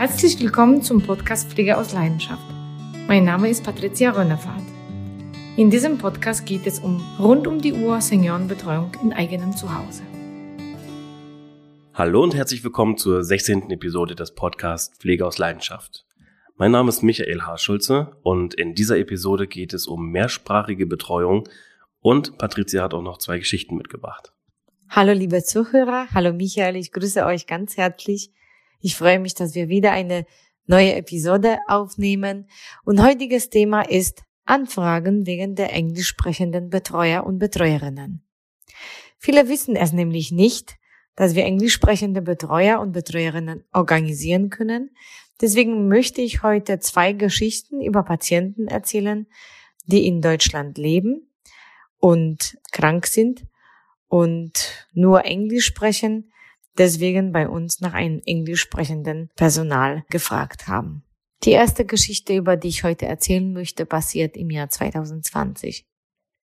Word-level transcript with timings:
Herzlich 0.00 0.40
willkommen 0.40 0.80
zum 0.80 1.02
Podcast 1.02 1.50
Pflege 1.50 1.76
aus 1.76 1.92
Leidenschaft. 1.92 2.42
Mein 3.06 3.26
Name 3.26 3.50
ist 3.50 3.62
Patricia 3.62 4.12
Rönnefahrt. 4.12 4.62
In 5.58 5.68
diesem 5.68 5.98
Podcast 5.98 6.46
geht 6.46 6.66
es 6.66 6.78
um 6.78 7.02
rund 7.18 7.46
um 7.46 7.60
die 7.60 7.74
Uhr 7.74 8.00
Seniorenbetreuung 8.00 8.92
in 9.02 9.12
eigenem 9.12 9.54
Zuhause. 9.54 10.02
Hallo 11.92 12.22
und 12.22 12.34
herzlich 12.34 12.64
willkommen 12.64 12.96
zur 12.96 13.22
16. 13.22 13.70
Episode 13.70 14.14
des 14.14 14.34
Podcasts 14.34 14.96
Pflege 14.96 15.26
aus 15.26 15.36
Leidenschaft. 15.36 16.06
Mein 16.56 16.70
Name 16.70 16.88
ist 16.88 17.02
Michael 17.02 17.42
H. 17.42 17.58
Schulze 17.58 18.16
und 18.22 18.54
in 18.54 18.74
dieser 18.74 18.96
Episode 18.96 19.46
geht 19.46 19.74
es 19.74 19.86
um 19.86 20.10
mehrsprachige 20.10 20.86
Betreuung 20.86 21.46
und 22.00 22.38
Patricia 22.38 22.84
hat 22.84 22.94
auch 22.94 23.02
noch 23.02 23.18
zwei 23.18 23.36
Geschichten 23.36 23.76
mitgebracht. 23.76 24.32
Hallo 24.88 25.12
liebe 25.12 25.44
Zuhörer, 25.44 26.06
hallo 26.14 26.32
Michael, 26.32 26.76
ich 26.76 26.90
grüße 26.90 27.26
euch 27.26 27.46
ganz 27.46 27.76
herzlich. 27.76 28.30
Ich 28.80 28.96
freue 28.96 29.18
mich, 29.18 29.34
dass 29.34 29.54
wir 29.54 29.68
wieder 29.68 29.92
eine 29.92 30.24
neue 30.66 30.94
Episode 30.94 31.58
aufnehmen. 31.68 32.48
Und 32.84 33.02
heutiges 33.02 33.50
Thema 33.50 33.82
ist 33.82 34.22
Anfragen 34.46 35.26
wegen 35.26 35.54
der 35.54 35.72
englisch 35.72 36.08
sprechenden 36.08 36.70
Betreuer 36.70 37.24
und 37.24 37.38
Betreuerinnen. 37.38 38.22
Viele 39.18 39.48
wissen 39.48 39.76
es 39.76 39.92
nämlich 39.92 40.32
nicht, 40.32 40.76
dass 41.14 41.34
wir 41.34 41.44
englisch 41.44 41.74
sprechende 41.74 42.22
Betreuer 42.22 42.80
und 42.80 42.92
Betreuerinnen 42.92 43.64
organisieren 43.72 44.48
können. 44.48 44.90
Deswegen 45.40 45.88
möchte 45.88 46.22
ich 46.22 46.42
heute 46.42 46.78
zwei 46.78 47.12
Geschichten 47.12 47.82
über 47.82 48.02
Patienten 48.02 48.66
erzählen, 48.66 49.26
die 49.86 50.06
in 50.06 50.22
Deutschland 50.22 50.78
leben 50.78 51.30
und 51.98 52.58
krank 52.72 53.06
sind 53.06 53.44
und 54.08 54.86
nur 54.94 55.24
Englisch 55.26 55.66
sprechen, 55.66 56.32
deswegen 56.80 57.30
bei 57.30 57.46
uns 57.46 57.80
nach 57.80 57.92
einem 57.92 58.22
englisch 58.24 58.62
sprechenden 58.62 59.28
Personal 59.36 60.02
gefragt 60.08 60.66
haben. 60.66 61.04
Die 61.44 61.52
erste 61.52 61.84
Geschichte, 61.84 62.34
über 62.34 62.56
die 62.56 62.68
ich 62.68 62.84
heute 62.84 63.06
erzählen 63.06 63.52
möchte, 63.52 63.84
passiert 63.84 64.36
im 64.36 64.50
Jahr 64.50 64.70
2020. 64.70 65.86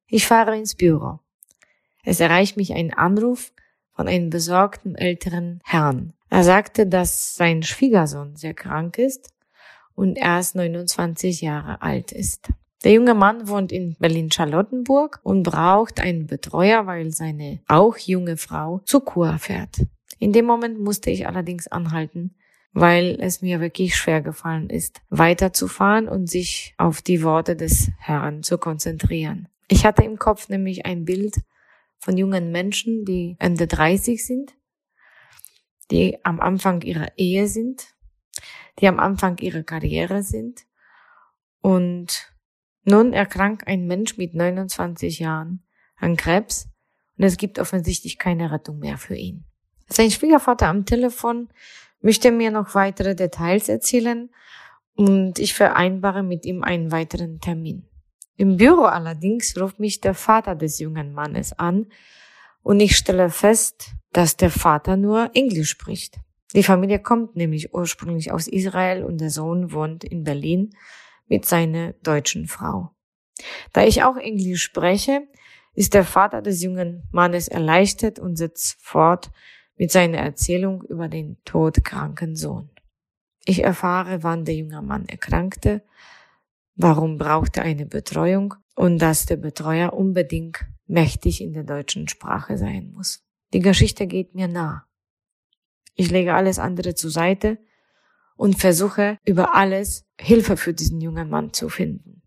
Ich 0.08 0.26
fahre 0.26 0.56
ins 0.56 0.74
Büro. 0.74 1.20
Es 2.04 2.20
erreicht 2.20 2.56
mich 2.56 2.74
ein 2.74 2.92
Anruf 2.92 3.52
von 3.94 4.08
einem 4.08 4.30
besorgten 4.30 4.94
älteren 4.94 5.60
Herrn. 5.64 6.12
Er 6.28 6.44
sagte, 6.44 6.86
dass 6.86 7.34
sein 7.34 7.62
Schwiegersohn 7.62 8.36
sehr 8.36 8.54
krank 8.54 8.98
ist 8.98 9.30
und 9.94 10.18
erst 10.18 10.54
29 10.54 11.40
Jahre 11.40 11.80
alt 11.80 12.12
ist. 12.12 12.50
Der 12.84 12.92
junge 12.92 13.14
Mann 13.14 13.48
wohnt 13.48 13.72
in 13.72 13.96
Berlin-Charlottenburg 13.98 15.20
und 15.22 15.44
braucht 15.44 15.98
einen 15.98 16.26
Betreuer, 16.26 16.86
weil 16.86 17.10
seine 17.10 17.60
auch 17.68 17.96
junge 17.96 18.36
Frau 18.36 18.82
zur 18.84 19.04
Kur 19.04 19.38
fährt. 19.38 19.86
In 20.18 20.32
dem 20.32 20.46
Moment 20.46 20.78
musste 20.80 21.10
ich 21.10 21.26
allerdings 21.26 21.66
anhalten, 21.68 22.36
weil 22.72 23.18
es 23.20 23.42
mir 23.42 23.60
wirklich 23.60 23.96
schwer 23.96 24.22
gefallen 24.22 24.70
ist, 24.70 25.00
weiterzufahren 25.08 26.08
und 26.08 26.28
sich 26.28 26.74
auf 26.78 27.02
die 27.02 27.22
Worte 27.22 27.56
des 27.56 27.90
Herrn 27.98 28.42
zu 28.42 28.58
konzentrieren. 28.58 29.48
Ich 29.68 29.84
hatte 29.84 30.04
im 30.04 30.18
Kopf 30.18 30.48
nämlich 30.48 30.86
ein 30.86 31.04
Bild 31.04 31.36
von 31.98 32.16
jungen 32.16 32.52
Menschen, 32.52 33.04
die 33.04 33.36
Ende 33.38 33.66
30 33.66 34.24
sind, 34.24 34.54
die 35.90 36.24
am 36.24 36.40
Anfang 36.40 36.82
ihrer 36.82 37.16
Ehe 37.16 37.48
sind, 37.48 37.94
die 38.78 38.88
am 38.88 38.98
Anfang 38.98 39.38
ihrer 39.38 39.62
Karriere 39.62 40.22
sind 40.22 40.66
und 41.60 42.32
nun 42.84 43.12
erkrankt 43.12 43.66
ein 43.66 43.86
Mensch 43.86 44.16
mit 44.16 44.34
29 44.34 45.18
Jahren 45.18 45.66
an 45.96 46.16
Krebs 46.16 46.68
und 47.16 47.24
es 47.24 47.36
gibt 47.36 47.58
offensichtlich 47.58 48.18
keine 48.18 48.52
Rettung 48.52 48.78
mehr 48.78 48.98
für 48.98 49.16
ihn. 49.16 49.46
Sein 49.88 50.10
Schwiegervater 50.10 50.68
am 50.68 50.84
Telefon 50.84 51.48
möchte 52.00 52.30
mir 52.30 52.50
noch 52.50 52.74
weitere 52.74 53.14
Details 53.14 53.68
erzählen 53.68 54.30
und 54.94 55.38
ich 55.38 55.54
vereinbare 55.54 56.22
mit 56.22 56.44
ihm 56.44 56.62
einen 56.62 56.90
weiteren 56.90 57.40
Termin. 57.40 57.86
Im 58.36 58.56
Büro 58.56 58.82
allerdings 58.82 59.58
ruft 59.58 59.78
mich 59.78 60.00
der 60.00 60.14
Vater 60.14 60.54
des 60.54 60.78
jungen 60.78 61.12
Mannes 61.12 61.58
an 61.58 61.86
und 62.62 62.80
ich 62.80 62.96
stelle 62.96 63.30
fest, 63.30 63.92
dass 64.12 64.36
der 64.36 64.50
Vater 64.50 64.96
nur 64.96 65.30
Englisch 65.34 65.70
spricht. 65.70 66.18
Die 66.54 66.62
Familie 66.62 66.98
kommt 66.98 67.36
nämlich 67.36 67.74
ursprünglich 67.74 68.32
aus 68.32 68.46
Israel 68.46 69.04
und 69.04 69.20
der 69.20 69.30
Sohn 69.30 69.72
wohnt 69.72 70.04
in 70.04 70.24
Berlin 70.24 70.70
mit 71.28 71.44
seiner 71.44 71.92
deutschen 72.02 72.46
Frau. 72.46 72.90
Da 73.72 73.84
ich 73.84 74.02
auch 74.02 74.16
Englisch 74.16 74.62
spreche, 74.62 75.26
ist 75.74 75.94
der 75.94 76.04
Vater 76.04 76.42
des 76.42 76.62
jungen 76.62 77.02
Mannes 77.12 77.48
erleichtert 77.48 78.18
und 78.18 78.36
setzt 78.36 78.76
fort 78.80 79.30
mit 79.76 79.90
seiner 79.90 80.18
Erzählung 80.18 80.82
über 80.82 81.08
den 81.08 81.36
todkranken 81.44 82.36
Sohn. 82.36 82.70
Ich 83.44 83.62
erfahre, 83.62 84.22
wann 84.22 84.44
der 84.44 84.56
junge 84.56 84.82
Mann 84.82 85.06
erkrankte, 85.06 85.82
warum 86.74 87.18
brauchte 87.18 87.62
eine 87.62 87.86
Betreuung 87.86 88.54
und 88.74 88.98
dass 88.98 89.26
der 89.26 89.36
Betreuer 89.36 89.92
unbedingt 89.92 90.64
mächtig 90.86 91.40
in 91.40 91.52
der 91.52 91.64
deutschen 91.64 92.08
Sprache 92.08 92.58
sein 92.58 92.92
muss. 92.92 93.24
Die 93.52 93.60
Geschichte 93.60 94.06
geht 94.06 94.34
mir 94.34 94.48
nah. 94.48 94.86
Ich 95.94 96.10
lege 96.10 96.34
alles 96.34 96.58
andere 96.58 96.94
zur 96.94 97.10
Seite 97.10 97.58
und 98.36 98.58
versuche 98.58 99.18
über 99.24 99.54
alles 99.54 100.04
Hilfe 100.20 100.56
für 100.56 100.74
diesen 100.74 101.00
jungen 101.00 101.30
Mann 101.30 101.52
zu 101.52 101.68
finden. 101.68 102.22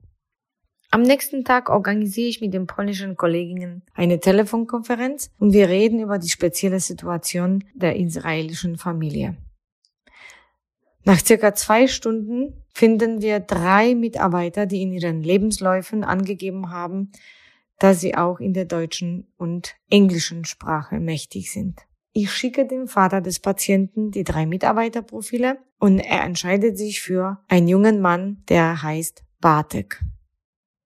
Am 0.91 1.03
nächsten 1.03 1.45
Tag 1.45 1.69
organisiere 1.69 2.29
ich 2.29 2.41
mit 2.41 2.53
den 2.53 2.65
polnischen 2.65 3.15
Kolleginnen 3.15 3.83
eine 3.93 4.19
Telefonkonferenz 4.19 5.29
und 5.37 5.53
wir 5.53 5.69
reden 5.69 5.99
über 5.99 6.17
die 6.17 6.29
spezielle 6.29 6.79
Situation 6.79 7.63
der 7.75 7.95
israelischen 7.95 8.77
Familie. 8.77 9.37
Nach 11.03 11.23
circa 11.23 11.53
zwei 11.53 11.87
Stunden 11.87 12.63
finden 12.71 13.21
wir 13.21 13.39
drei 13.39 13.93
Mitarbeiter, 13.93 14.65
die 14.65 14.81
in 14.81 14.91
ihren 14.91 15.21
Lebensläufen 15.21 16.03
angegeben 16.03 16.71
haben, 16.71 17.11
dass 17.77 18.01
sie 18.01 18.15
auch 18.15 18.39
in 18.39 18.53
der 18.53 18.65
deutschen 18.65 19.31
und 19.37 19.75
englischen 19.91 20.43
Sprache 20.43 20.99
mächtig 20.99 21.51
sind. 21.51 21.81
Ich 22.13 22.31
schicke 22.31 22.65
dem 22.65 22.87
Vater 22.87 23.21
des 23.21 23.39
Patienten 23.39 24.09
die 24.09 24.23
drei 24.23 24.47
Mitarbeiterprofile 24.47 25.59
und 25.77 25.99
er 25.99 26.23
entscheidet 26.23 26.79
sich 26.79 26.99
für 26.99 27.39
einen 27.47 27.67
jungen 27.67 28.01
Mann, 28.01 28.43
der 28.49 28.81
heißt 28.81 29.23
Bartek. 29.39 30.01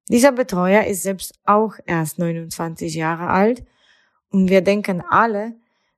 Dieser 0.09 0.34
Betreuer 0.34 0.84
ist 0.84 1.03
selbst 1.03 1.40
auch 1.46 1.75
erst 1.86 2.19
29 2.19 2.94
Jahre 2.94 3.28
alt 3.28 3.66
und 4.30 4.50
wir 4.50 4.62
denken 4.62 5.02
alle, 5.09 5.56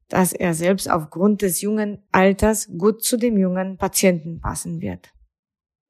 dass 0.10 0.34
er 0.34 0.54
selbst 0.54 0.90
aufgrund 0.90 1.42
des 1.42 1.62
jungen 1.62 2.04
Alters 2.12 2.70
gut 2.78 3.04
zu 3.04 3.18
dem 3.18 3.38
jungen 3.38 3.78
Patienten 3.78 4.40
passen 4.40 4.82
wird. 4.82 5.12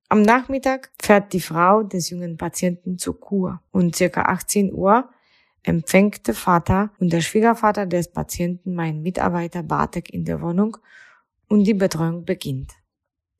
Am 0.07 0.21
Nachmittag 0.21 0.91
fährt 1.01 1.33
die 1.33 1.41
Frau 1.41 1.83
des 1.83 2.09
jungen 2.09 2.37
Patienten 2.37 2.97
zur 2.97 3.19
Kur 3.19 3.61
und 3.71 3.95
circa 3.95 4.21
18 4.21 4.73
Uhr 4.73 5.09
empfängt 5.63 6.27
der 6.27 6.35
Vater 6.35 6.91
und 6.99 7.11
der 7.11 7.21
Schwiegervater 7.21 7.85
des 7.85 8.11
Patienten 8.11 8.75
meinen 8.75 9.01
Mitarbeiter 9.01 9.63
Bartek 9.63 10.13
in 10.13 10.23
der 10.23 10.41
Wohnung 10.41 10.77
und 11.49 11.63
die 11.65 11.73
Betreuung 11.73 12.23
beginnt. 12.23 12.71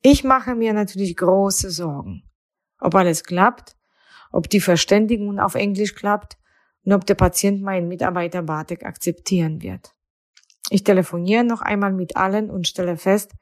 Ich 0.02 0.24
mache 0.24 0.54
mir 0.54 0.72
natürlich 0.72 1.16
große 1.16 1.70
Sorgen, 1.70 2.24
ob 2.80 2.94
alles 2.94 3.24
klappt 3.24 3.76
ob 4.32 4.48
die 4.48 4.60
Verständigung 4.60 5.38
auf 5.38 5.54
Englisch 5.54 5.94
klappt 5.94 6.38
und 6.84 6.92
ob 6.92 7.06
der 7.06 7.14
Patient 7.14 7.62
meinen 7.62 7.88
Mitarbeiter 7.88 8.42
Bartek 8.42 8.84
akzeptieren 8.84 9.62
wird. 9.62 9.94
Ich 10.70 10.84
telefoniere 10.84 11.44
noch 11.44 11.62
einmal 11.62 11.92
mit 11.92 12.16
allen 12.16 12.50
und 12.50 12.66
stelle 12.66 12.96
fest, 12.96 13.32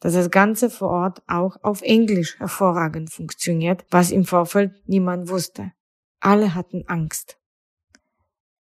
dass 0.00 0.14
das 0.14 0.30
Ganze 0.30 0.70
vor 0.70 0.90
Ort 0.90 1.22
auch 1.26 1.56
auf 1.62 1.82
Englisch 1.82 2.38
hervorragend 2.38 3.10
funktioniert, 3.10 3.84
was 3.90 4.10
im 4.10 4.24
Vorfeld 4.24 4.72
niemand 4.86 5.28
wusste. 5.28 5.72
Alle 6.20 6.54
hatten 6.54 6.84
Angst. 6.86 7.38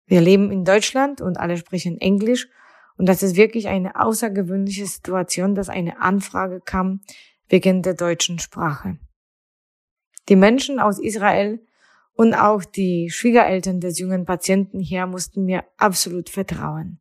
Wir 0.07 0.21
leben 0.21 0.51
in 0.51 0.65
Deutschland 0.65 1.21
und 1.21 1.39
alle 1.39 1.57
sprechen 1.57 1.99
Englisch 2.01 2.49
und 2.97 3.07
das 3.07 3.23
ist 3.23 3.37
wirklich 3.37 3.69
eine 3.69 4.01
außergewöhnliche 4.01 4.87
Situation, 4.87 5.55
dass 5.55 5.69
eine 5.69 6.01
Anfrage 6.01 6.61
kam 6.61 7.01
wegen 7.49 7.83
der 7.83 7.95
deutschen 7.95 8.39
Sprache. 8.39 8.99
Die 10.29 10.37
Menschen 10.37 10.81
aus 10.81 10.99
Israel 10.99 11.65
und 12.15 12.35
auch 12.35 12.65
die 12.65 13.11
Schwiegereltern 13.11 13.81
des 13.81 13.99
jungen 13.99 14.25
Patienten 14.25 14.81
hier 14.81 15.07
mussten 15.07 15.45
mir 15.45 15.65
absolut 15.77 16.31
vertrauen. 16.31 17.01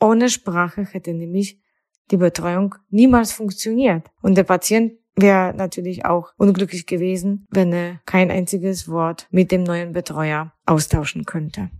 Ohne 0.00 0.30
Sprache 0.30 0.84
hätte 0.84 1.12
nämlich 1.12 1.60
die 2.10 2.16
Betreuung 2.16 2.76
niemals 2.88 3.32
funktioniert. 3.32 4.08
Und 4.22 4.36
der 4.36 4.44
Patient 4.44 4.92
wäre 5.16 5.52
natürlich 5.54 6.04
auch 6.04 6.32
unglücklich 6.36 6.86
gewesen, 6.86 7.46
wenn 7.50 7.72
er 7.72 8.00
kein 8.06 8.30
einziges 8.30 8.88
Wort 8.88 9.26
mit 9.30 9.50
dem 9.50 9.64
neuen 9.64 9.92
Betreuer 9.92 10.52
austauschen 10.64 11.24
könnte. 11.24 11.70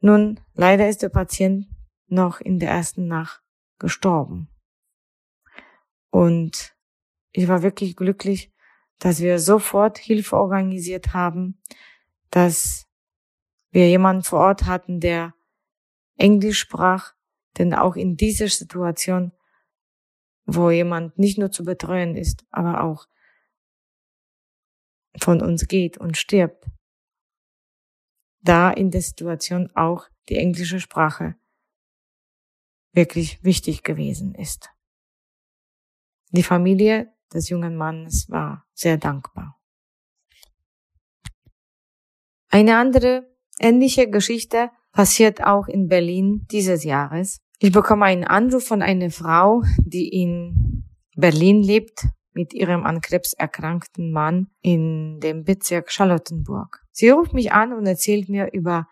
Nun, 0.00 0.40
leider 0.54 0.88
ist 0.88 1.02
der 1.02 1.08
Patient 1.08 1.66
noch 2.08 2.40
in 2.40 2.58
der 2.58 2.70
ersten 2.70 3.06
Nacht 3.06 3.42
gestorben. 3.78 4.48
Und 6.10 6.74
ich 7.32 7.46
war 7.46 7.62
wirklich 7.62 7.94
glücklich, 7.96 8.52
dass 9.00 9.18
wir 9.20 9.40
sofort 9.40 9.98
Hilfe 9.98 10.36
organisiert 10.36 11.12
haben, 11.12 11.60
dass 12.30 12.86
wir 13.72 13.88
jemanden 13.88 14.22
vor 14.22 14.38
Ort 14.40 14.66
hatten, 14.66 15.00
der 15.00 15.34
Englisch 16.16 16.60
sprach, 16.60 17.14
denn 17.58 17.74
auch 17.74 17.96
in 17.96 18.16
dieser 18.16 18.48
Situation 18.48 19.32
wo 20.54 20.70
jemand 20.70 21.18
nicht 21.18 21.38
nur 21.38 21.50
zu 21.50 21.64
betreuen 21.64 22.16
ist, 22.16 22.44
aber 22.50 22.82
auch 22.82 23.08
von 25.18 25.42
uns 25.42 25.68
geht 25.68 25.98
und 25.98 26.16
stirbt, 26.16 26.66
da 28.42 28.70
in 28.70 28.90
der 28.90 29.02
Situation 29.02 29.70
auch 29.74 30.08
die 30.28 30.36
englische 30.36 30.80
Sprache 30.80 31.36
wirklich 32.92 33.42
wichtig 33.44 33.82
gewesen 33.82 34.34
ist. 34.34 34.70
Die 36.30 36.42
Familie 36.42 37.12
des 37.32 37.48
jungen 37.48 37.76
Mannes 37.76 38.28
war 38.28 38.66
sehr 38.74 38.96
dankbar. 38.96 39.60
Eine 42.48 42.76
andere 42.76 43.26
ähnliche 43.60 44.10
Geschichte 44.10 44.70
passiert 44.92 45.44
auch 45.44 45.68
in 45.68 45.88
Berlin 45.88 46.46
dieses 46.50 46.84
Jahres. 46.84 47.40
Ich 47.58 47.72
bekomme 47.72 48.06
einen 48.06 48.24
Anruf 48.24 48.66
von 48.66 48.82
einer 48.82 49.10
Frau, 49.10 49.62
die 49.78 50.08
in 50.08 50.84
Berlin 51.14 51.62
lebt, 51.62 52.06
mit 52.32 52.54
ihrem 52.54 52.84
an 52.84 53.00
Krebs 53.00 53.32
erkrankten 53.32 54.12
Mann 54.12 54.48
in 54.62 55.20
dem 55.20 55.44
Bezirk 55.44 55.90
Charlottenburg. 55.90 56.82
Sie 56.92 57.10
ruft 57.10 57.32
mich 57.34 57.52
an 57.52 57.72
und 57.72 57.86
erzählt 57.86 58.28
mir 58.28 58.52
über 58.52 58.88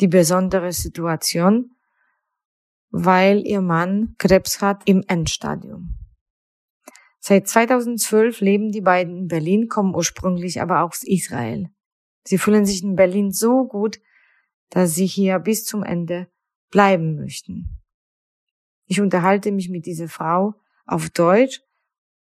die 0.00 0.08
besondere 0.08 0.72
Situation, 0.72 1.76
weil 2.90 3.46
ihr 3.46 3.60
Mann 3.60 4.14
Krebs 4.18 4.60
hat 4.60 4.82
im 4.86 5.02
Endstadium. 5.06 5.94
Seit 7.28 7.48
2012 7.48 8.40
leben 8.40 8.70
die 8.70 8.80
beiden 8.80 9.16
in 9.16 9.26
Berlin, 9.26 9.66
kommen 9.66 9.96
ursprünglich 9.96 10.62
aber 10.62 10.84
aus 10.84 11.02
Israel. 11.02 11.68
Sie 12.22 12.38
fühlen 12.38 12.64
sich 12.64 12.84
in 12.84 12.94
Berlin 12.94 13.32
so 13.32 13.64
gut, 13.64 13.98
dass 14.70 14.94
sie 14.94 15.06
hier 15.06 15.40
bis 15.40 15.64
zum 15.64 15.82
Ende 15.82 16.28
bleiben 16.70 17.16
möchten. 17.16 17.82
Ich 18.84 19.00
unterhalte 19.00 19.50
mich 19.50 19.68
mit 19.68 19.86
dieser 19.86 20.06
Frau 20.06 20.54
auf 20.86 21.10
Deutsch, 21.10 21.62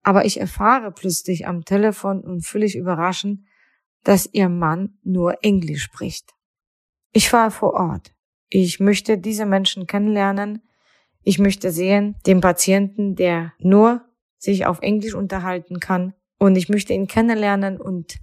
aber 0.04 0.26
ich 0.26 0.40
erfahre 0.40 0.92
plötzlich 0.92 1.48
am 1.48 1.66
Telefon 1.66 2.22
und 2.22 2.46
völlig 2.46 2.76
überraschend, 2.76 3.44
dass 4.04 4.30
ihr 4.32 4.50
Mann 4.50 5.00
nur 5.02 5.44
Englisch 5.44 5.82
spricht. 5.82 6.36
Ich 7.12 7.34
war 7.34 7.50
vor 7.50 7.74
Ort. 7.74 8.14
Ich 8.50 8.80
möchte 8.80 9.18
diese 9.18 9.48
Menschen 9.48 9.88
kennenlernen. 9.88 10.62
Ich 11.24 11.40
möchte 11.40 11.72
sehen, 11.72 12.18
den 12.28 12.40
Patienten, 12.40 13.16
der 13.16 13.54
nur 13.58 14.06
sich 14.42 14.66
auf 14.66 14.80
Englisch 14.82 15.14
unterhalten 15.14 15.80
kann. 15.80 16.14
Und 16.38 16.56
ich 16.56 16.68
möchte 16.68 16.94
ihn 16.94 17.08
kennenlernen 17.08 17.80
und 17.80 18.16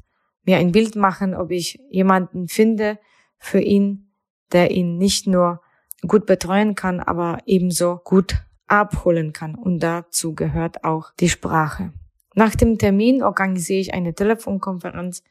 mir 0.45 0.57
ein 0.57 0.73
Bild 0.73 0.97
machen, 0.97 1.35
ob 1.35 1.51
ich 1.51 1.79
jemanden 1.91 2.49
finde 2.49 2.99
für 3.39 3.61
ihn, 3.61 4.13
der 4.53 4.73
ihn 4.73 4.99
nicht 4.99 5.27
nur 5.27 5.63
gut 6.07 6.27
betreuen 6.27 6.75
kann, 6.75 7.01
aber 7.01 7.39
ebenso 7.47 8.01
gut 8.03 8.37
abholen 8.67 9.33
kann. 9.33 9.55
Und 9.55 9.81
dazu 9.81 10.35
gehört 10.35 10.85
auch 10.85 11.13
die 11.21 11.29
Sprache. 11.29 11.93
Nach 12.35 12.55
dem 12.55 12.79
Termin 12.79 13.23
organisiere 13.23 13.81
ich 13.81 13.95
eine 13.95 14.15
Telefonkonferenz 14.15 15.23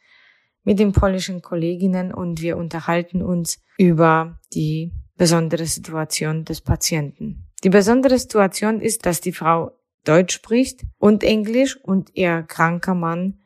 mit 0.64 0.80
den 0.80 0.94
polnischen 0.94 1.42
Kolleginnen 1.42 2.14
und 2.14 2.42
wir 2.42 2.58
unterhalten 2.58 3.22
uns 3.22 3.62
über 3.78 4.40
die 4.54 4.94
besondere 5.18 5.66
Situation 5.66 6.46
des 6.46 6.62
Patienten. 6.62 7.48
Die 7.64 7.70
besondere 7.70 8.18
Situation 8.20 8.82
ist, 8.82 9.06
dass 9.06 9.20
die 9.20 9.32
Frau 9.32 9.72
Deutsch 10.08 10.34
spricht 10.34 10.84
und 10.98 11.24
Englisch 11.24 11.78
und 11.78 12.12
ihr 12.14 12.44
kranker 12.44 12.96
Mann 12.96 13.40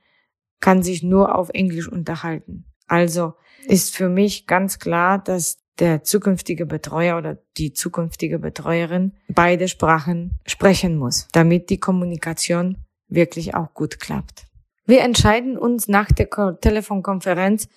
kann 0.60 0.84
sich 0.84 1.02
nur 1.02 1.36
auf 1.36 1.50
Englisch 1.50 1.88
unterhalten. 1.88 2.66
Also 2.88 3.34
ist 3.66 3.96
für 3.96 4.10
mich 4.10 4.48
ganz 4.48 4.80
klar, 4.80 5.18
dass 5.18 5.58
der 5.80 6.04
zukünftige 6.04 6.66
Betreuer 6.66 7.18
oder 7.18 7.38
die 7.58 7.74
zukünftige 7.74 8.38
Betreuerin 8.38 9.14
beide 9.28 9.68
Sprachen 9.68 10.40
sprechen 10.46 10.98
muss, 10.98 11.28
damit 11.32 11.70
die 11.70 11.80
Kommunikation 11.80 12.78
wirklich 13.08 13.56
auch 13.56 13.74
gut 13.74 14.00
klappt. 14.00 14.46
Wir 14.86 15.02
entscheiden 15.02 15.58
uns 15.58 15.88
nach 15.88 16.12
der 16.12 16.30
Telefonkonferenz 16.60 17.68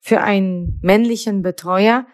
für 0.00 0.20
einen 0.20 0.78
männlichen 0.82 1.42
Betreuer, 1.42 2.06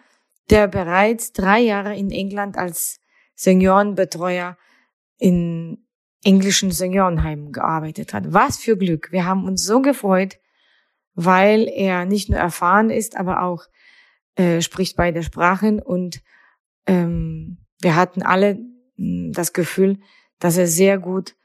der 0.49 0.67
bereits 0.67 1.33
drei 1.33 1.59
Jahre 1.59 1.95
in 1.95 2.11
England 2.11 2.57
als 2.57 2.99
Seniorenbetreuer 3.35 4.57
in 5.17 5.85
englischen 6.23 6.71
Seniorenheimen 6.71 7.51
gearbeitet 7.51 8.13
hat. 8.13 8.33
Was 8.33 8.57
für 8.57 8.77
Glück. 8.77 9.11
Wir 9.11 9.25
haben 9.25 9.45
uns 9.45 9.63
so 9.63 9.81
gefreut, 9.81 10.39
weil 11.15 11.67
er 11.67 12.05
nicht 12.05 12.29
nur 12.29 12.39
erfahren 12.39 12.89
ist, 12.89 13.17
aber 13.17 13.43
auch 13.43 13.65
äh, 14.35 14.61
spricht 14.61 14.95
beide 14.95 15.21
Sprachen 15.23 15.79
und 15.79 16.21
ähm, 16.87 17.57
wir 17.81 17.95
hatten 17.95 18.23
alle 18.23 18.59
hm, 18.97 19.31
das 19.33 19.53
Gefühl, 19.53 19.99
dass 20.39 20.57
er 20.57 20.67
sehr 20.67 20.97
gut 20.97 21.35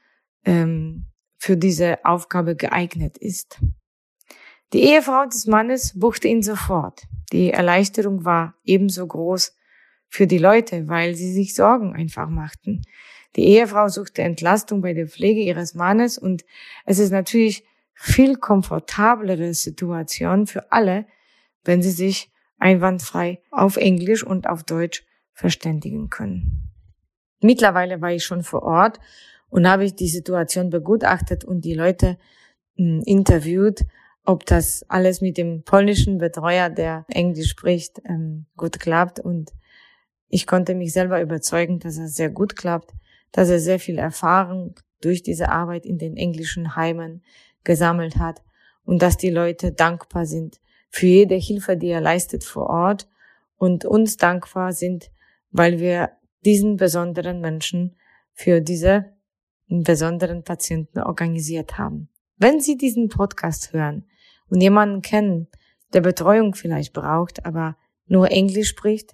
ähm, 0.45 1.05
für 1.37 1.55
diese 1.55 2.03
Aufgabe 2.05 2.55
geeignet 2.55 3.17
ist. 3.17 3.61
Die 4.73 4.83
Ehefrau 4.83 5.25
des 5.25 5.47
Mannes 5.47 5.97
buchte 5.97 6.27
ihn 6.27 6.43
sofort. 6.43 7.03
Die 7.31 7.51
Erleichterung 7.51 8.25
war 8.25 8.55
ebenso 8.63 9.05
groß 9.05 9.55
für 10.09 10.27
die 10.27 10.37
Leute, 10.37 10.87
weil 10.87 11.15
sie 11.15 11.31
sich 11.31 11.55
Sorgen 11.55 11.93
einfach 11.93 12.29
machten. 12.29 12.81
Die 13.35 13.45
Ehefrau 13.45 13.87
suchte 13.87 14.21
Entlastung 14.21 14.81
bei 14.81 14.93
der 14.93 15.07
Pflege 15.07 15.41
ihres 15.41 15.73
Mannes 15.73 16.17
und 16.17 16.43
es 16.85 16.99
ist 16.99 17.11
natürlich 17.11 17.63
viel 17.93 18.35
komfortablere 18.35 19.53
Situation 19.53 20.47
für 20.47 20.71
alle, 20.71 21.05
wenn 21.63 21.81
sie 21.81 21.91
sich 21.91 22.31
einwandfrei 22.57 23.41
auf 23.51 23.77
Englisch 23.77 24.23
und 24.23 24.47
auf 24.47 24.63
Deutsch 24.63 25.05
verständigen 25.33 26.09
können. 26.09 26.71
Mittlerweile 27.41 28.01
war 28.01 28.11
ich 28.11 28.23
schon 28.23 28.43
vor 28.43 28.63
Ort 28.63 28.99
und 29.49 29.67
habe 29.67 29.85
ich 29.85 29.95
die 29.95 30.07
Situation 30.07 30.69
begutachtet 30.69 31.43
und 31.43 31.61
die 31.65 31.73
Leute 31.73 32.17
hm, 32.75 33.01
interviewt, 33.05 33.85
ob 34.25 34.45
das 34.45 34.83
alles 34.89 35.21
mit 35.21 35.37
dem 35.37 35.63
polnischen 35.63 36.17
Betreuer, 36.17 36.69
der 36.69 37.05
Englisch 37.09 37.49
spricht, 37.49 38.01
ähm, 38.05 38.45
gut 38.57 38.79
klappt. 38.79 39.19
Und 39.19 39.51
ich 40.27 40.45
konnte 40.45 40.75
mich 40.75 40.93
selber 40.93 41.21
überzeugen, 41.21 41.79
dass 41.79 41.97
es 41.97 42.15
sehr 42.15 42.29
gut 42.29 42.55
klappt, 42.55 42.93
dass 43.31 43.49
er 43.49 43.59
sehr 43.59 43.79
viel 43.79 43.97
Erfahrung 43.97 44.75
durch 45.01 45.23
diese 45.23 45.49
Arbeit 45.49 45.85
in 45.85 45.97
den 45.97 46.17
englischen 46.17 46.75
Heimen 46.75 47.23
gesammelt 47.63 48.17
hat 48.17 48.41
und 48.83 49.01
dass 49.01 49.17
die 49.17 49.29
Leute 49.29 49.71
dankbar 49.71 50.25
sind 50.25 50.59
für 50.89 51.05
jede 51.05 51.35
Hilfe, 51.35 51.77
die 51.77 51.89
er 51.89 52.01
leistet 52.01 52.43
vor 52.43 52.67
Ort 52.67 53.07
und 53.57 53.85
uns 53.85 54.17
dankbar 54.17 54.73
sind, 54.73 55.11
weil 55.51 55.79
wir 55.79 56.11
diesen 56.45 56.77
besonderen 56.77 57.41
Menschen 57.41 57.95
für 58.33 58.61
diese 58.61 59.13
besonderen 59.67 60.43
Patienten 60.43 60.99
organisiert 60.99 61.77
haben. 61.77 62.09
Wenn 62.37 62.59
Sie 62.59 62.77
diesen 62.77 63.09
Podcast 63.09 63.73
hören 63.73 64.05
und 64.49 64.61
jemanden 64.61 65.01
kennen, 65.01 65.47
der 65.93 66.01
Betreuung 66.01 66.55
vielleicht 66.55 66.93
braucht, 66.93 67.45
aber 67.45 67.77
nur 68.07 68.31
Englisch 68.31 68.69
spricht, 68.69 69.13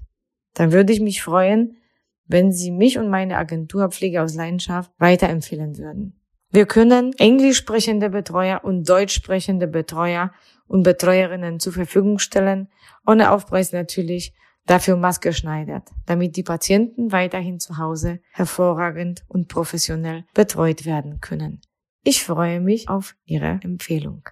dann 0.53 0.71
würde 0.71 0.93
ich 0.93 1.01
mich 1.01 1.21
freuen, 1.21 1.77
wenn 2.27 2.51
Sie 2.51 2.71
mich 2.71 2.97
und 2.97 3.09
meine 3.09 3.37
Agentur 3.37 3.89
Pflege 3.89 4.21
aus 4.21 4.35
Leidenschaft 4.35 4.91
weiterempfehlen 4.97 5.77
würden. 5.77 6.19
Wir 6.51 6.65
können 6.65 7.13
englisch 7.17 7.57
sprechende 7.57 8.09
Betreuer 8.09 8.63
und 8.63 8.87
deutsch 8.87 9.13
sprechende 9.13 9.67
Betreuer 9.67 10.31
und 10.67 10.83
Betreuerinnen 10.83 11.59
zur 11.59 11.73
Verfügung 11.73 12.19
stellen, 12.19 12.69
ohne 13.05 13.31
Aufpreis 13.31 13.71
natürlich, 13.71 14.33
dafür 14.65 14.95
maßgeschneidert, 14.95 15.89
damit 16.05 16.35
die 16.35 16.43
Patienten 16.43 17.11
weiterhin 17.11 17.59
zu 17.59 17.77
Hause 17.77 18.19
hervorragend 18.31 19.23
und 19.27 19.47
professionell 19.47 20.25
betreut 20.33 20.85
werden 20.85 21.19
können. 21.19 21.61
Ich 22.03 22.23
freue 22.23 22.61
mich 22.61 22.89
auf 22.89 23.15
Ihre 23.25 23.59
Empfehlung. 23.63 24.23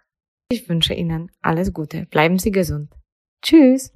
Ich 0.50 0.70
wünsche 0.70 0.94
Ihnen 0.94 1.32
alles 1.42 1.74
Gute. 1.74 2.06
Bleiben 2.06 2.40
Sie 2.40 2.52
gesund. 2.52 2.92
Tschüss. 3.42 3.94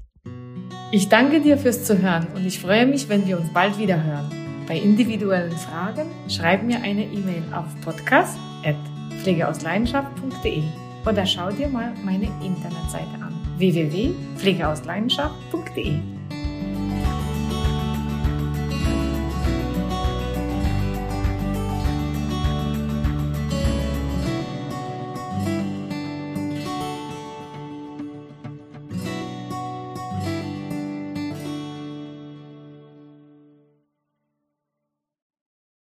Ich 0.89 1.09
danke 1.09 1.41
dir 1.41 1.57
fürs 1.57 1.83
Zuhören 1.83 2.27
und 2.33 2.45
ich 2.45 2.61
freue 2.61 2.85
mich, 2.85 3.09
wenn 3.09 3.27
wir 3.27 3.37
uns 3.37 3.51
bald 3.51 3.77
wieder 3.77 4.01
hören. 4.01 4.31
Bei 4.67 4.77
individuellen 4.77 5.51
Fragen 5.51 6.09
schreib 6.29 6.63
mir 6.63 6.81
eine 6.81 7.03
E-Mail 7.03 7.43
auf 7.53 7.65
podcast.pflegeausleidenschaft.de 7.81 10.63
oder 11.05 11.25
schau 11.25 11.51
dir 11.51 11.67
mal 11.67 11.93
meine 12.05 12.29
Internetseite 12.41 13.15
an 13.21 13.33
www.pflegeausleidenschaft.de. 13.57 16.16